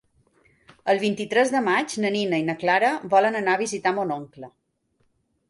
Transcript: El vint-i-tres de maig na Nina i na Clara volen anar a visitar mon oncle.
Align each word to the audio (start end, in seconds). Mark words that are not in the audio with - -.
El 0.93 1.01
vint-i-tres 1.03 1.53
de 1.55 1.61
maig 1.67 1.93
na 2.05 2.11
Nina 2.15 2.41
i 2.45 2.47
na 2.49 2.57
Clara 2.65 2.91
volen 3.13 3.39
anar 3.43 3.55
a 3.59 3.65
visitar 3.65 3.95
mon 4.01 4.17
oncle. 4.19 4.53